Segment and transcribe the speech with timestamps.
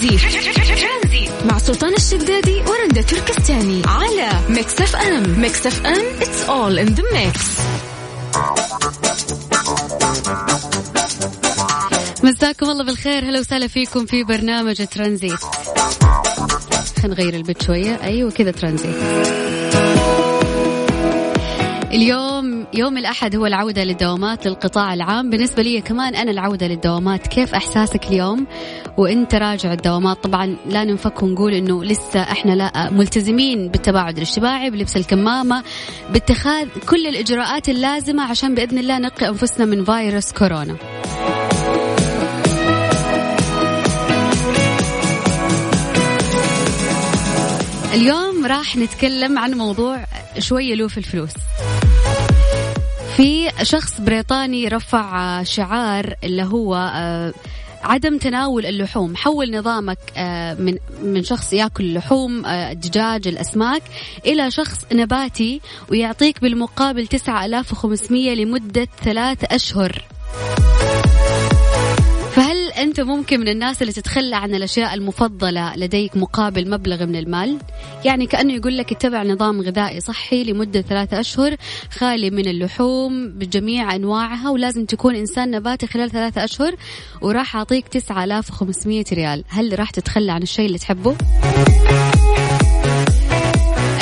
[0.00, 5.40] ترانزي مع سلطان الشدادي ورندا تركستاني على ميكس اف ام.
[5.40, 7.60] ميكس اف ام it's all in the mix.
[12.24, 13.24] مساكم الله بالخير.
[13.24, 15.38] هلا وسهلا فيكم في برنامج ترانزيت.
[17.02, 18.00] خلينا نغير ال beat شوية.
[18.02, 18.96] أيوة كذا ترانزيت.
[21.92, 25.30] اليوم يوم الأحد هو العودة للدوامات للقطاع العام.
[25.30, 27.26] بالنسبة لي كمان أنا العودة للدوامات.
[27.26, 28.46] كيف إحساسك اليوم؟
[29.00, 30.24] وانت راجع الدوامات.
[30.24, 35.62] طبعا لا ننفك ونقول إنه لسه إحنا لا ملتزمين بالتباعد الاجتماعي بلبس الكمامة
[36.12, 40.76] باتخاذ كل الإجراءات اللازمة عشان بإذن الله نقي أنفسنا من فيروس كورونا.
[47.94, 50.04] اليوم راح نتكلم عن موضوع
[50.38, 51.32] شوية له في الفلوس.
[53.16, 57.32] في شخص بريطاني رفع شعار اللي هو آه،
[57.82, 59.16] عدم تناول اللحوم.
[59.16, 63.82] حول نظامك آه، من من شخص ياكل اللحوم آه، الدجاج الأسماك
[64.26, 70.04] إلى شخص نباتي ويعطيك بالمقابل 9500 لمدة ثلاث أشهر.
[72.80, 77.58] أنت ممكن من الناس اللي تتخلى عن الأشياء المفضلة لديك مقابل مبلغ من المال
[78.04, 81.56] يعني كأنه يقول لك اتبع نظام غذائي صحي لمدة ثلاثة أشهر
[81.90, 86.74] خالي من اللحوم بجميع أنواعها ولازم تكون إنسان نباتي خلال ثلاثة أشهر
[87.22, 91.16] وراح أعطيك 9500 ريال هل راح تتخلى عن الشيء اللي تحبه؟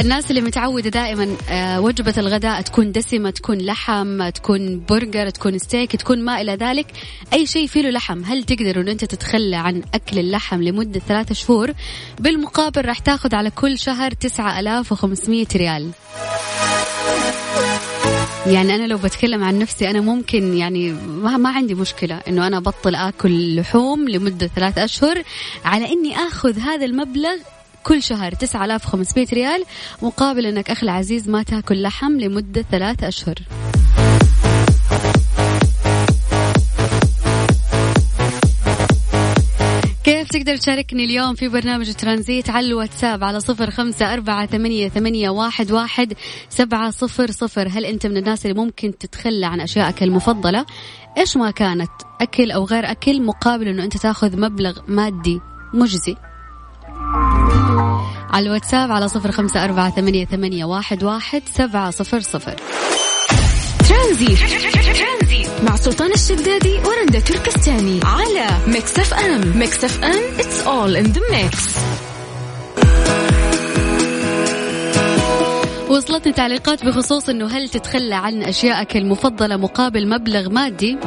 [0.01, 5.97] الناس اللي متعودة دائما آه، وجبة الغداء تكون دسمة تكون لحم تكون برجر تكون ستيك
[5.97, 6.87] تكون ما إلى ذلك
[7.33, 8.25] أي شيء فيه له لحم.
[8.25, 11.73] هل تقدر أن أنت تتخلى عن أكل اللحم لمدة ثلاثة شهور؟
[12.19, 15.91] بالمقابل راح تاخذ على كل شهر 9500 ريال.
[18.47, 22.61] يعني أنا لو بتكلم عن نفسي أنا ممكن يعني ما, ما عندي مشكلة إنه أنا
[22.61, 25.23] بطل آكل لحوم لمدة ثلاثة أشهر
[25.65, 27.37] على إني آخذ هذا المبلغ
[27.89, 29.65] كل شهر 9500 ريال
[30.03, 33.35] مقابل انك أخي العزيز ما تاكل لحم لمدة ثلاث اشهر.
[40.05, 45.31] كيف تقدر تشاركني اليوم في برنامج ترانزيت على الواتساب على صفر خمسة أربعة ثمانية, ثمانية
[45.31, 46.15] واحد, واحد
[46.49, 50.67] سبعة صفر صفر؟ هل أنت من الناس اللي ممكن تتخلى عن أشيائك المفضلة؟
[51.19, 51.91] إيش ما كانت
[52.21, 55.41] أكل أو غير أكل مقابل أنه أنت تاخذ مبلغ مادي
[55.75, 56.28] مجزي.
[58.39, 62.55] على الواتساب على صفر خمسة أربعة ثمانية, ثمانية واحد, واحد سبعة صفر صفر.
[63.89, 64.37] ترانزي
[65.63, 69.59] مع سلطان الشدادي ورندا تركستاني على ميكس اف ام.
[69.59, 71.79] ميكس اف ام it's all in the mix.
[75.91, 80.99] وصلتني تعليقات بخصوص إنه هل تتخلى عن أشيائك المفضلة مقابل مبلغ مادي؟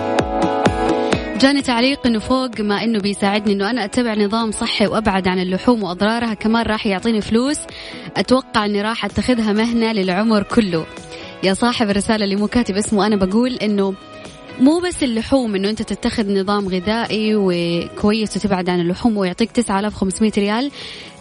[1.41, 5.83] جاني تعليق إنه فوق ما إنه بيساعدني إنه أنا أتبع نظام صحي وأبعد عن اللحوم
[5.83, 7.57] وأضرارها كمان راح يعطيني فلوس.
[8.17, 10.85] أتوقع إني راح أتخذها مهنة للعمر كله.
[11.43, 13.93] يا صاحب الرسالة اللي مو كاتب اسمه أنا بقول إنه
[14.59, 20.71] مو بس اللحوم إنه أنت تتخذ نظام غذائي وكويس وتبعد عن اللحوم ويعطيك 9500 ريال.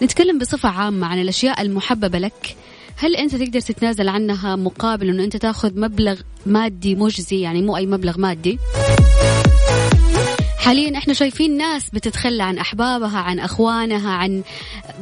[0.02, 2.56] نتكلم بصفة عامة عن الأشياء المحببة لك.
[2.96, 7.86] هل أنت تقدر تتنازل عنها مقابل إنه أنت تاخذ مبلغ مادي مجزي؟ يعني مو أي
[7.86, 8.58] مبلغ مادي.
[10.60, 14.42] حاليا إحنا شايفين ناس بتتخلى عن أحبابها عن أخوانها عن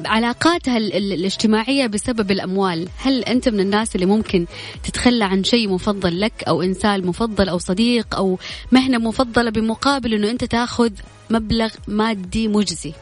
[0.06, 2.88] علاقاتها الاجتماعية بسبب الأموال.
[2.98, 4.46] هل أنت من الناس اللي ممكن
[4.84, 8.38] تتخلى عن شيء مفضل لك أو إنسان مفضل أو صديق أو
[8.72, 10.90] مهنة مفضلة بمقابل إنه أنت تاخذ
[11.30, 12.92] مبلغ مادي مجزي؟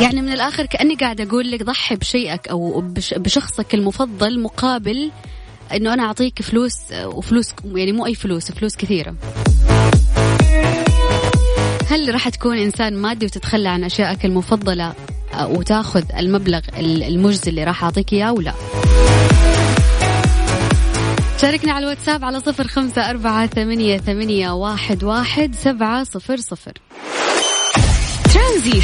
[0.00, 2.84] يعني من الآخر كأني قاعدة أقول لك ضحي بشيئك أو
[3.16, 5.10] بشخصك المفضل مقابل
[5.74, 9.14] إنه أنا أعطيك فلوس وفلوس يعني مو أي فلوس فلوس كثيرة.
[11.90, 14.92] هل راح تكون إنسان مادي وتتخلى عن أشيائك المفضلة
[15.34, 18.52] آه، وتاخذ المبلغ المجزي اللي راح أعطيك إياه ولا
[21.40, 26.72] شاركنا على الواتساب على صفر خمسة أربعة ثمانية, ثمانية واحد, واحد سبعة صفر صفر.
[28.34, 28.82] ترانزيت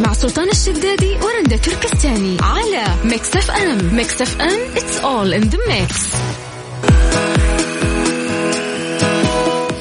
[0.00, 3.94] مع سلطان الشدادي ورندا تركستاني على ميكس أف أم.
[3.94, 6.16] ميكس أف أم it's all in the mix.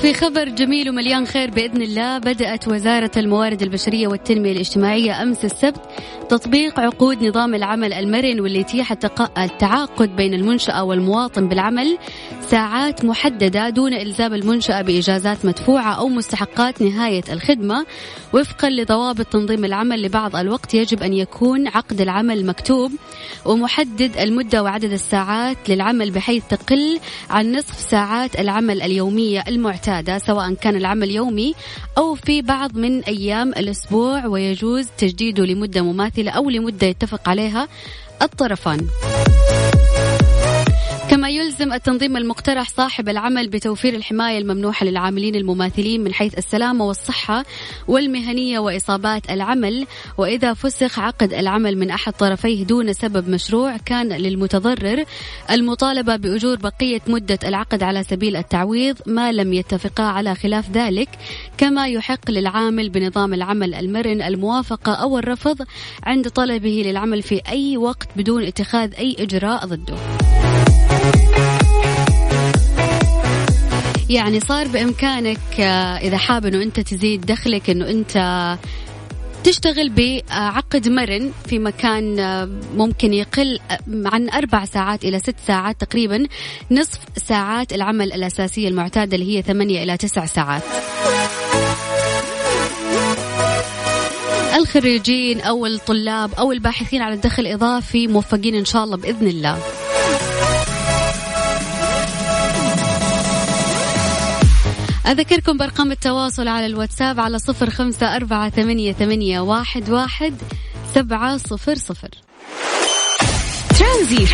[0.10, 5.82] في خبر جميل ومليان خير بإذن الله بدأت وزارة الموارد البشرية والتنمية الاجتماعية أمس السبت
[6.30, 8.92] تطبيق عقود نظام العمل المرن واللي يتيح
[9.38, 11.98] التعاقد بين المنشأة والمواطن بالعمل
[12.42, 17.86] ساعات محددة دون إلزام المنشأة بإجازات مدفوعة أو مستحقات نهاية الخدمة.
[18.34, 22.92] وفقا لضوابط تنظيم العمل لبعض الوقت يجب أن يكون عقد العمل مكتوب
[23.46, 29.99] ومحدد المدة وعدد الساعات للعمل بحيث تقل عن نصف ساعات العمل اليومية المعتادة.
[30.02, 31.54] زيادة سواء كان العمل يومي
[31.98, 37.68] أو في بعض من أيام الأسبوع ويجوز تجديده لمدة مماثلة أو لمدة يتفق عليها
[38.22, 38.88] الطرفان.
[41.40, 47.46] يلزم التنظيم المقترح صاحب العمل بتوفير الحماية الممنوحة للعاملين المماثلين من حيث السلامة والصحة
[47.88, 49.88] والمهنية وإصابات العمل
[50.18, 55.04] وإذا فسخ عقد العمل من أحد طرفيه دون سبب مشروع كان للمتضرر
[55.52, 61.10] المطالبة بأجور بقية مدة العقد على سبيل التعويض ما لم يتفقا على خلاف ذلك
[61.58, 65.58] كما يحق للعامل بنظام العمل المرن الموافقة أو الرفض
[66.04, 70.09] عند طلبه للعمل في أي وقت بدون اتخاذ أي إجراء ضده.
[74.10, 78.58] يعني صار بإمكانك آه، إذا حاب إنه أنت تزيد دخلك إنه أنت
[79.44, 85.82] تشتغل بعقد مرن في مكان آه، ممكن يقل آه، عن أربع ساعات إلى ست ساعات
[85.82, 86.28] تقريبا
[86.72, 90.64] نصف ساعات العمل الأساسية المعتادة اللي هي ثمانية إلى تسع ساعات.
[94.56, 99.60] الخريجين أو الطلاب أو الباحثين على الدخل الإضافي موفقين إن شاء الله بإذن الله.
[105.08, 110.34] أذكركم بأرقام التواصل على الواتساب على صفر خمسة أربعة ثمانية, ثمانية واحد, واحد
[110.96, 112.10] سبعة صفر صفر.
[113.80, 114.26] ترانزيت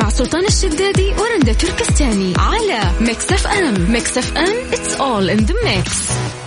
[0.00, 3.92] مع سلطان الشدادي ورندا تركستاني على ميكس أف أم.
[3.92, 6.41] ميكس أف أم it's all in the mix.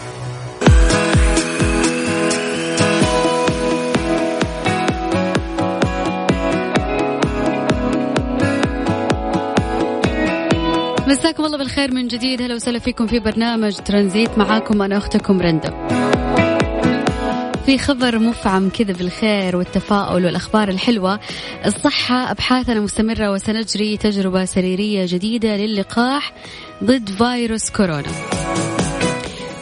[11.08, 12.42] مساكم الله بالخير من جديد.
[12.42, 15.88] هلا وسهلا فيكم في برنامج ترانزيت معاكم أنا أختكم رندا
[17.66, 21.20] في خبر مفعم كذا بالخير والتفاؤل والأخبار الحلوة.
[21.66, 26.34] الصحة أبحاثنا مستمرة وسنجري تجربة سريرية جديدة للقاح
[26.84, 28.12] ضد فيروس كورونا.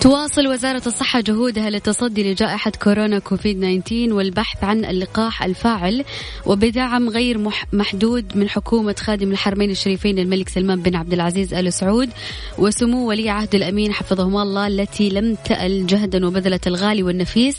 [0.03, 6.05] تواصل وزارة الصحة جهودها للتصدي لجائحة كورونا كوفيد 19 والبحث عن اللقاح الفاعل
[6.45, 12.09] وبدعم غير محدود من حكومة خادم الحرمين الشريفين الملك سلمان بن عبد العزيز آل سعود
[12.57, 17.57] وسمو ولي عهد الأمين حفظهما الله التي لم تأل جهدا وبذلت الغالي والنفيس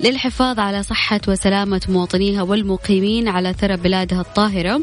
[0.00, 4.80] للحفاظ على صحة وسلامة مواطنيها والمقيمين على ثرى بلادها الطاهرة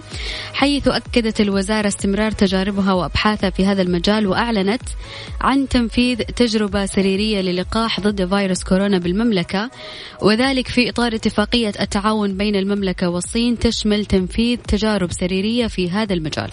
[0.53, 4.81] حيث أكدت الوزارة استمرار تجاربها وأبحاثها في هذا المجال وأعلنت
[5.41, 9.69] عن تنفيذ تجربة سريرية للقاح ضد فيروس كورونا بالمملكة
[10.21, 16.49] وذلك في إطار اتفاقية التعاون بين المملكة والصين تشمل تنفيذ تجارب سريرية في هذا المجال.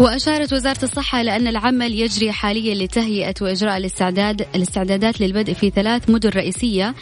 [0.00, 6.10] وأشارت وزارة الصحة إلى أن العمل يجري حاليا لتهيئة وإجراء الاستعداد الاستعدادات للبدء في ثلاث
[6.10, 6.94] مدن رئيسية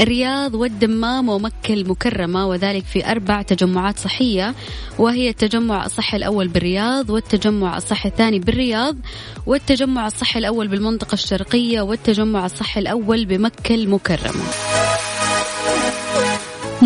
[0.00, 4.54] الرياض والدمام ومكة المكرمة وذلك في أربع تجمعات صحية
[4.98, 8.96] وهي التجمع الصحي الأول بالرياض والتجمع الصحي الثاني بالرياض
[9.46, 14.44] والتجمع الصحي الأول بالمنطقة الشرقية والتجمع الصحي الأول بمكة المكرمة.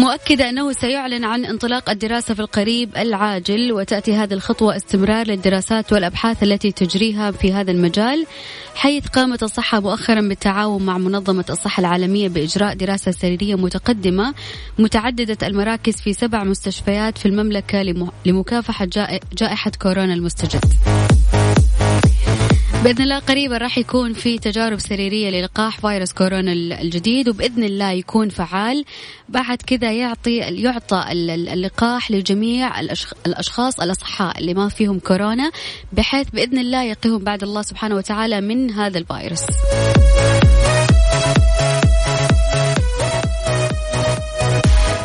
[0.00, 6.43] مؤكدة أنه سيعلن عن انطلاق الدراسة في القريب العاجل وتأتي هذه الخطوة استمرار للدراسات والأبحاث
[6.43, 8.26] التي تجريها في هذا المجال
[8.75, 14.35] حيث قامت الصحة مؤخرا بالتعاون مع منظمة الصحة العالمية بإجراء دراسة سريرية متقدمة
[14.79, 17.82] متعددة المراكز في سبع مستشفيات في المملكة
[18.26, 18.88] لمكافحة
[19.32, 20.64] جائحة كورونا المستجد.
[22.85, 28.29] بإذن الله قريبا راح يكون في تجارب سريرية للقاح فيروس كورونا الجديد وبإذن الله يكون
[28.29, 28.84] فعال
[29.29, 32.81] بعد كذا يعطي يعطى اللقاح لجميع
[33.27, 35.51] الأشخاص الأصحاء اللي ما فيهم كورونا
[35.93, 39.46] بحيث بإذن الله يقيهم بعد الله سبحانه وتعالى من هذا الفيروس.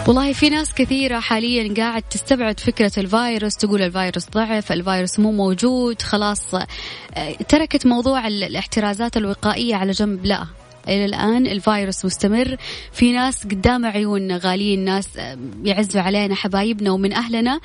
[0.08, 6.02] والله في ناس كثيرة حاليا قاعد تستبعد فكرة الفيروس تقول الفيروس ضعف الفيروس مو موجود
[6.02, 10.26] خلاص آه، تركت موضوع الاحترازات الوقائية على جنب.
[10.26, 10.46] لا
[10.88, 12.58] إلى الآن الفيروس مستمر.
[12.92, 17.60] في ناس قدام عيوننا غاليين ناس آه، يعزوا علينا حبايبنا ومن أهلنا.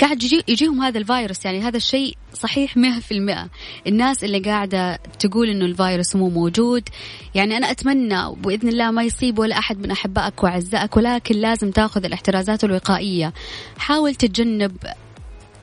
[0.00, 3.48] قاعد يجي يجيهم هذا الفيروس يعني هذا الشيء صحيح مئة في المئة
[3.86, 6.88] الناس اللي قاعدة تقول إنه الفيروس مو موجود
[7.34, 12.04] يعني أنا أتمنى بإذن الله ما يصيب ولا أحد من أحبائك وأعزائك ولكن لازم تأخذ
[12.04, 13.32] الاحترازات الوقائية.
[13.78, 14.76] حاول تتجنب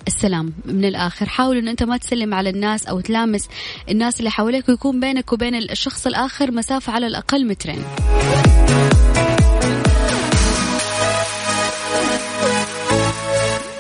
[0.07, 3.47] السلام من الآخر حاول أن أنت ما تسلم على الناس أو تلامس
[3.89, 7.83] الناس اللي حواليك ويكون بينك وبين الشخص الآخر مسافة على الأقل مترين.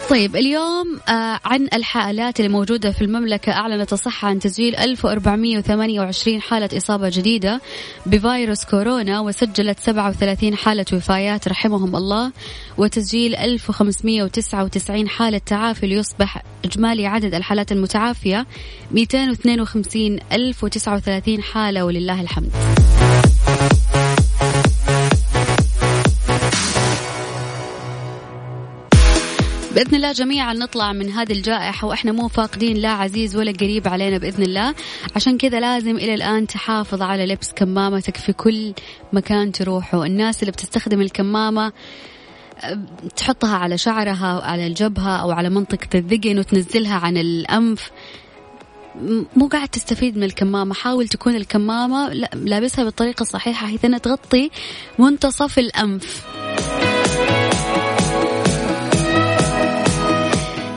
[0.09, 6.69] طيب اليوم آه عن الحالات اللي موجودة في المملكة أعلنت الصحة عن تسجيل 1428 حالة
[6.77, 7.61] إصابة جديدة
[8.05, 12.31] بفيروس كورونا وسجلت 37 حالة وفايات رحمهم الله
[12.77, 18.45] وتسجيل 1599 حالة تعافي ليصبح إجمالي عدد الحالات المتعافية
[18.91, 22.51] 252 1039 حالة ولله الحمد.
[29.75, 34.17] بإذن الله جميعا نطلع من هذه الجائحة وإحنا مو فاقدين لا عزيز ولا قريب علينا
[34.17, 34.75] بإذن الله.
[35.15, 38.73] عشان كذا لازم إلى الآن تحافظ على لبس كمامتك في كل
[39.13, 40.05] مكان تروحه.
[40.05, 41.73] الناس اللي بتستخدم الكمامة
[43.15, 47.91] تحطها على شعرها على الجبهة أو على منطقة الذقن وتنزلها عن الأنف.
[49.35, 50.73] مو قاعد تستفيد من الكمامة.
[50.73, 54.51] حاول تكون الكمامة لابسها بالطريقة الصحيحة حيث أنها تغطي
[54.99, 56.25] منتصف الأنف.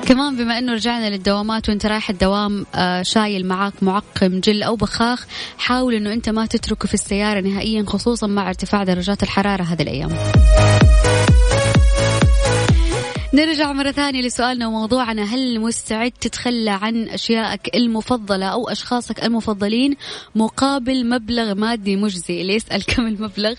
[0.09, 5.27] كمان بما إنه رجعنا للدوامات وإنت رايح الدوام آه، شايل معاك معقم جل أو بخاخ
[5.59, 10.11] حاول إنه إنت ما تتركه في السيارة نهائيا خصوصا مع ارتفاع درجات الحرارة هذه الأيام.
[13.33, 15.23] نرجع مرة ثانية لسؤالنا وموضوعنا.
[15.23, 19.97] هل مستعد تتخلى عن أشيائك المفضلة أو أشخاصك المفضلين
[20.35, 23.55] مقابل مبلغ مادي مجزي؟ اللي يسأل كم المبلغ؟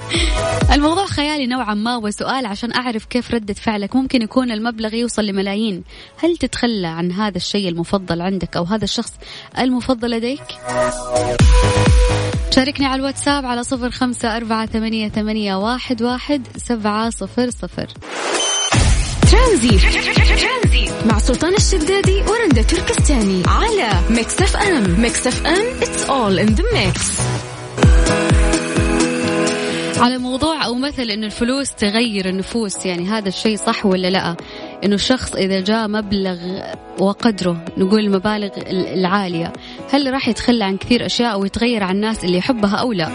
[0.74, 3.96] الموضوع خيالي نوعا ما وسؤال عشان أعرف كيف ردة فعلك.
[3.96, 5.84] ممكن يكون المبلغ يوصل لملايين.
[6.18, 9.12] هل تتخلى عن هذا الشيء المفضل عندك أو هذا الشخص
[9.58, 10.42] المفضل لديك؟
[12.50, 17.88] شاركني على الواتساب على صفر خمسة أربعة ثمانية, ثمانية واحد, واحد سبعة صفر صفر.
[19.32, 19.78] ترانزيت
[21.06, 25.00] مع سلطان الشدادي ورندا تركستاني على ميكس اف ام.
[25.00, 27.22] ميكس اف ام it's all in the mix.
[30.00, 34.36] على موضوع أو مثل إنه الفلوس تغير النفوس يعني هذا الشيء صح ولا لا؟
[34.84, 36.38] إنه الشخص إذا جاء مبلغ
[36.98, 39.52] وقدره نقول المبالغ العالية
[39.92, 43.08] هل راح يتخلى عن كثير أشياء ويتغير عن الناس اللي يحبها أو لا؟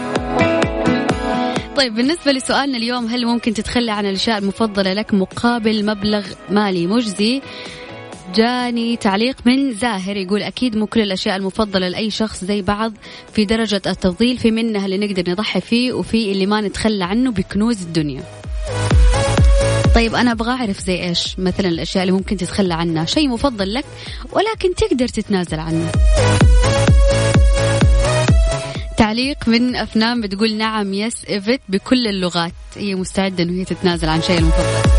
[1.78, 7.42] طيب بالنسبة لسؤالنا اليوم هل ممكن تتخلى عن الأشياء المفضلة لك مقابل مبلغ مالي مجزي؟
[8.34, 12.92] جاني تعليق من زاهر يقول أكيد مو كل الأشياء المفضلة لأي شخص زي بعض
[13.32, 17.82] في درجة التفضيل في منها اللي نقدر نضحي فيه وفي اللي ما نتخلى عنه بكنوز
[17.82, 18.22] الدنيا.
[19.94, 23.84] طيب أنا أبغى أعرف زي إيش مثلا الأشياء اللي ممكن تتخلى عنها؟ شيء مفضل لك
[24.32, 25.92] ولكن تقدر تتنازل عنه.
[29.08, 32.52] تعليق من أفنان بتقول نعم يس إيفت بكل اللغات.
[32.76, 34.90] هي مستعدة إنه هي تتنازل عن شيء المفضل.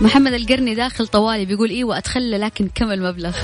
[0.00, 3.36] محمد القرني داخل طوالي بيقول أيوه اتخلى لكن كم المبلغ؟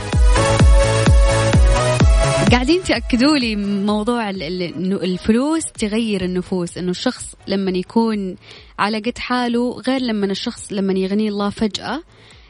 [2.51, 8.37] قاعدين تأكدوا لي موضوع إنه الفلوس تغير النفوس إنه الشخص لما يكون
[8.79, 12.03] على قد حاله غير لما الشخص لما يغني الله فجأة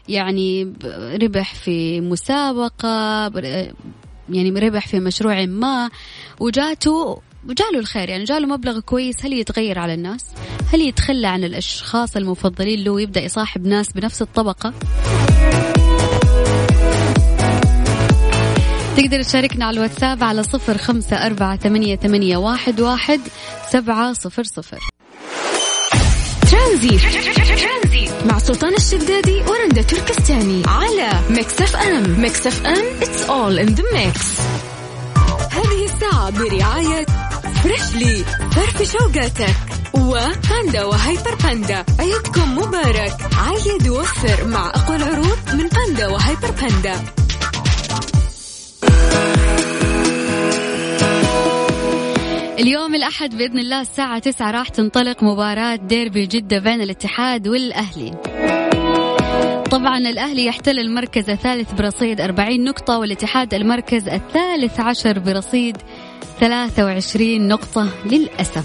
[0.09, 0.73] يعني
[1.23, 3.29] ربح في مسابقة
[4.31, 5.91] يعني ربح في مشروع ما
[6.41, 8.09] وجاته وجاله الخير.
[8.09, 9.25] يعني جاله مبلغ كويس.
[9.25, 10.25] هل يتغير على الناس؟
[10.73, 14.73] هل يتخلى عن الأشخاص المفضلين؟ له ويبدأ يصاحب ناس بنفس الطبقة.
[18.97, 23.21] تقدر تشاركنا على الواتساب على صفر خمسة أربعة ثمانية, ثمانية واحد, واحد
[23.71, 24.79] سبعة صفر صفر.
[26.51, 27.01] ترانزيت.
[28.25, 32.21] مع سلطان الشدادي ورندا تركستاني على ميكس اف ام.
[32.21, 34.41] ميكس اف ام it's all in the mix.
[35.51, 37.07] هذه الساعة برعاية
[37.63, 39.55] فريشلي فرف شوقاتك
[39.95, 41.85] وباندا وهايبر باندا.
[41.99, 43.17] عيدكم مبارك.
[43.37, 47.01] عيد ووفر مع أقوى العروض من باندا وهايبر باندا.
[52.61, 58.11] اليوم الأحد بإذن الله الساعة 9 راح تنطلق مباراة ديربي جدة بين الاتحاد والأهلي.
[59.71, 65.77] طبعا الأهلي يحتل المركز الثالث برصيد 40 نقطة والاتحاد المركز الثالث عشر برصيد
[66.41, 68.65] 23 نقطة للأسف.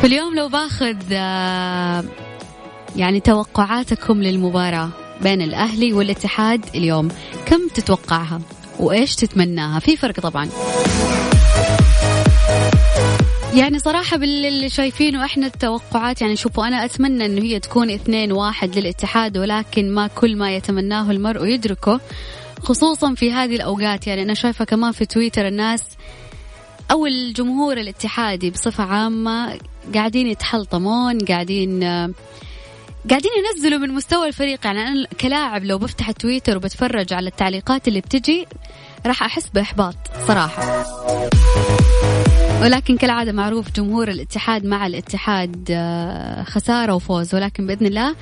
[0.00, 2.04] في اليوم لو باخذ آه،
[2.96, 4.90] يعني توقعاتكم للمباراة
[5.22, 7.08] بين الأهلي والاتحاد اليوم
[7.46, 8.40] كم تتوقعها؟
[8.78, 10.48] وإيش تتمناها؟ في فرق طبعا.
[13.54, 18.78] يعني صراحة باللي شايفينه إحنا التوقعات يعني شوفوا أنا أتمنى إنه هي تكون اثنين واحد
[18.78, 22.00] للاتحاد ولكن ما كل ما يتمناه المرء يدركه
[22.62, 24.06] خصوصا في هذه الأوقات.
[24.06, 25.82] يعني أنا شايفة كمان في تويتر الناس
[26.90, 29.58] أو الجمهور الاتحادي بصفة عامة
[29.94, 31.80] قاعدين يتحلطمون قاعدين
[33.10, 34.66] قاعدين ينزلوا من مستوى الفريق.
[34.66, 38.46] يعني أنا كلاعب لو بفتح التويتر وبتفرج على التعليقات اللي بتجي
[39.06, 39.96] راح أحس بإحباط
[40.28, 40.84] صراحة.
[42.62, 47.34] ولكن كالعادة معروف جمهور الاتحاد مع الاتحاد آه، خسارة وفوز.
[47.34, 48.14] ولكن بإذن الله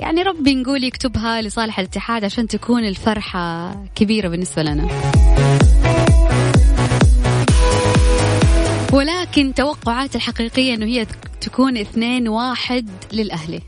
[0.00, 4.88] يعني ربي نقول يكتبها لصالح الاتحاد عشان تكون الفرحة كبيرة بالنسبة لنا.
[8.92, 11.06] ولكن توقعات الحقيقية أنه هي
[11.40, 13.60] تكون اثنين واحد للأهلي.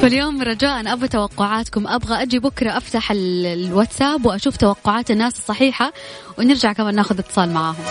[0.00, 1.88] فاليوم رجاء أبغى توقعاتكم.
[1.88, 5.92] أبغى أجي بكرة أفتح الواتساب وأشوف توقعات الناس الصحيحة
[6.38, 7.84] ونرجع كمان ناخذ اتصال معاهم.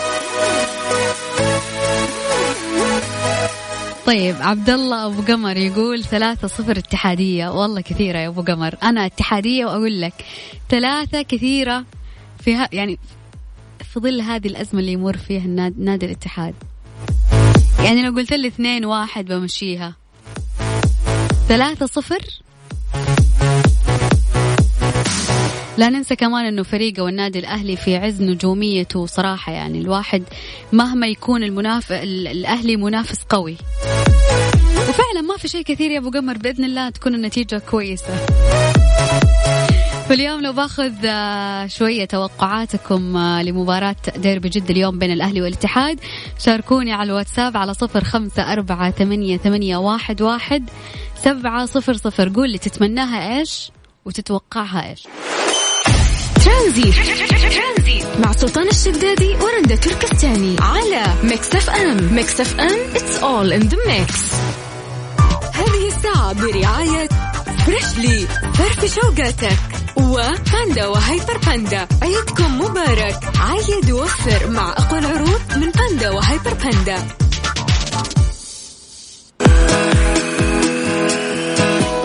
[4.06, 7.48] طيب عبد الله أبو قمر يقول ثلاثة صفر اتحادية.
[7.48, 8.74] والله كثيرة يا أبو قمر.
[8.82, 10.24] أنا اتحادية وأقول لك
[10.68, 11.84] ثلاثة كثيرة
[12.44, 12.98] فيها يعني
[13.92, 15.46] في ظل هذه الأزمة اللي يمر فيها
[15.78, 16.54] نادي الاتحاد.
[17.84, 19.99] يعني لو قلت لي اثنين واحد بمشيها.
[21.50, 22.18] ثلاثة صفر.
[25.78, 30.22] لا ننسى كمان إنه فريقه والنادي الأهلي في عز نجوميته صراحة يعني الواحد
[30.72, 33.56] مهما يكون المناف الأهلي منافس قوي.
[34.88, 38.26] وفعلا ما في شيء كثير يا أبو قمر بإذن الله تكون النتيجة كويسة.
[40.10, 46.00] فاليوم لو باخذ آه، شوية توقعاتكم آه، لمباراة ديربي جد اليوم بين الأهلي والاتحاد.
[46.38, 50.70] شاركوني على الواتساب على صفر خمسة أربعة ثمانية, ثمانية واحد, واحد
[51.24, 52.28] سبعة صفر صفر.
[52.28, 53.70] قول لي تتمناها إيش
[54.04, 55.02] وتتوقعها إيش.
[56.44, 56.92] ترانزيت
[58.18, 62.14] مع سلطان الشدادي ورندا تركستاني على ميكس أف أم.
[62.14, 64.34] ميكس أف أم it's all in the mix.
[65.54, 67.29] هذه الساعة برعاية
[68.00, 69.58] فريشلي فرف شوقاتك.
[69.96, 71.88] وباندا وهايبر باندا.
[72.02, 73.16] عيدكم مبارك.
[73.38, 76.96] عيد ووفر مع أقوى العروض من باندا وهيبر باندا.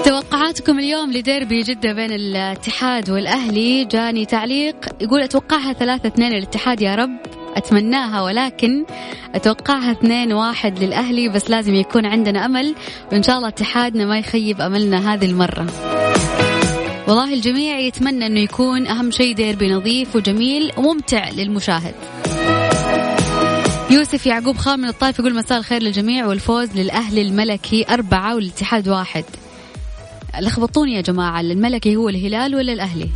[0.05, 3.85] توقعاتكم اليوم لديربي جدة بين الاتحاد والأهلي.
[3.85, 4.75] جاني تعليق.
[5.01, 7.17] يقول أتوقعها ثلاثة اثنين الاتحاد يا رب.
[7.55, 8.85] أتمناها ولكن
[9.35, 12.75] أتوقعها اثنين واحد للأهلي بس لازم يكون عندنا أمل
[13.11, 15.67] وإن شاء الله اتحادنا ما يخيب أملنا هذه المرة.
[17.07, 21.93] والله الجميع يتمنى أنه يكون أهم شيء ديربي نظيف وجميل وممتع للمشاهد.
[23.91, 29.23] يوسف يعقوب خان من الطائف يقول مساء الخير للجميع والفوز للأهلي الملكي أربعة والاتحاد واحد.
[30.41, 33.09] لخبطوني يا جماعة الملكي هو الهلال ولا الأهلي؟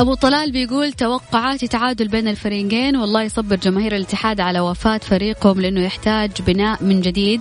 [0.00, 5.80] أبو طلال بيقول توقعاتي تعادل بين الفريقين والله يصبر جماهير الاتحاد على وفاة فريقهم لأنه
[5.80, 7.40] يحتاج بناء من جديد.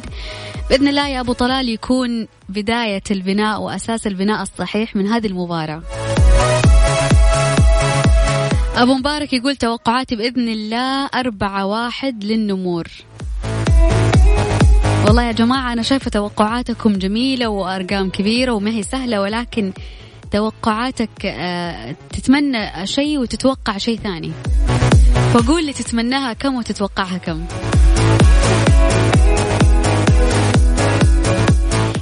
[0.70, 5.82] بإذن الله يا أبو طلال يكون بداية البناء وأساس البناء الصحيح من هذه المباراة.
[8.76, 12.88] أبو مبارك يقول توقعاتي بإذن الله أربعة واحد للنمور.
[15.08, 19.74] والله يا جماعة أنا شايفة توقعاتكم جميلة وأرقام كبيرة وما هي سهلة ولكن
[20.32, 24.32] توقعاتك آه، تتمنى شيء وتتوقع شيء ثاني.
[25.34, 27.46] فقول لي تتمناها كم وتتوقعها كم.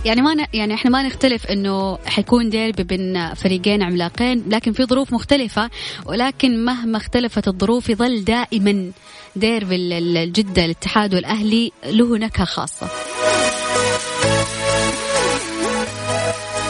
[0.05, 0.45] يعني ما ن...
[0.53, 5.69] يعني إحنا ما نختلف إنه حيكون ديربي بين فريقين عملاقين لكن في ظروف مختلفة
[6.05, 8.91] ولكن مهما اختلفت الظروف يظل دائما
[9.35, 12.87] ديربي الجدة الاتحاد والأهلي له نكهة خاصة.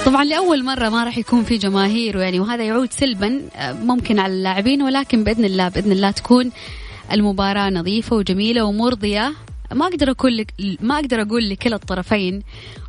[0.07, 4.33] طبعا لأول مرة ما راح يكون في جماهير يعني وهذا يعود سلبا آه، ممكن على
[4.33, 6.51] اللاعبين ولكن بإذن الله بإذن الله تكون
[7.11, 9.33] المباراة نظيفة وجميلة ومرضية.
[9.73, 12.43] ما أقدر أقول لك ما أقدر أقول لكل الطرفين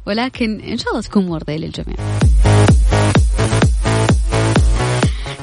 [0.07, 1.97] ولكن إن شاء الله تكون مرضية للجميع.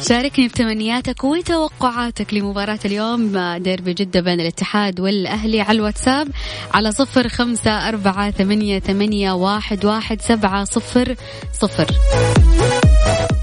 [0.07, 6.27] شاركني بتمنياتك وتوقعاتك لمباراة اليوم ديربي جدة بين الاتحاد والأهلي على الواتساب
[6.73, 11.15] على صفر خمسة أربعة ثمانية, ثمانية واحد, واحد سبعة صفر
[11.53, 11.87] صفر.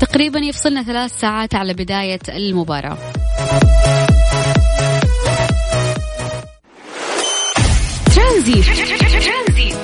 [0.00, 2.98] تقريبا يفصلنا ثلاث ساعات على بداية المباراة.
[8.16, 8.62] ترانزيت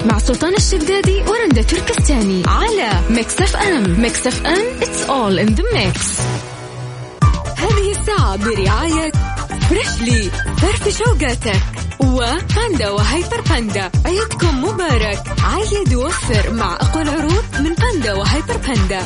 [0.06, 4.00] مع سلطان الشدادي ورندا تركستاني على ميكس اف ام.
[4.00, 6.22] ميكس اف ام it's all in the mix.
[8.08, 9.12] الساعة برعاية
[9.68, 11.62] فريشلي فرف شوقاتك
[12.00, 13.90] وباندا وهايبر باندا.
[14.06, 15.22] عيدكم مبارك.
[15.42, 19.00] عيد وفر مع أقوى العروض من باندا وهايبر باندا.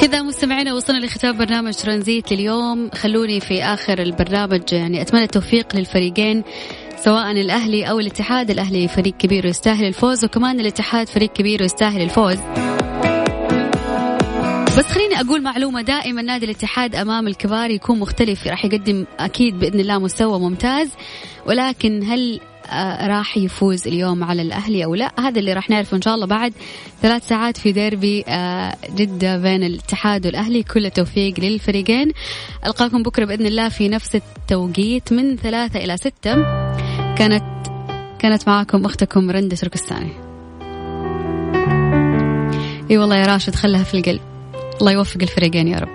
[0.00, 2.90] كذا مستمعينا وصلنا لختام برنامج ترانزيت لليوم.
[2.94, 6.44] خلوني في آخر البرنامج يعني أتمنى التوفيق للفريقين
[7.04, 8.50] سواء الأهلي أو الاتحاد.
[8.50, 12.38] الأهلي فريق كبير ويستاهل الفوز وكمان الاتحاد فريق كبير ويستاهل الفوز.
[14.78, 19.80] بس خليني أقول معلومة دائما نادي الاتحاد أمام الكبار يكون مختلف راح يقدم أكيد بإذن
[19.80, 20.90] الله مستوى ممتاز
[21.46, 26.02] ولكن هل آه، راح يفوز اليوم على الأهلي أو لا؟ هذا اللي راح نعرفه إن
[26.02, 26.52] شاء الله بعد
[27.02, 30.62] ثلاث ساعات في ديربي آه، جدة بين الاتحاد والأهلي.
[30.62, 32.12] كل التوفيق للفريقين.
[32.66, 36.34] ألقاكم بكرة بإذن الله في نفس التوقيت من ثلاثة إلى ستة.
[37.14, 37.44] كانت
[38.18, 40.12] كانت معاكم أختكم رندة تركستاني.
[42.90, 44.29] إي والله يا راشد خلها في القلب.
[44.80, 45.90] الله يوفق الفريقين يا رب.